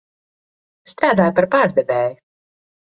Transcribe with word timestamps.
Strādāju 0.93 1.37
par 1.41 1.49
pārdevēju. 1.59 2.21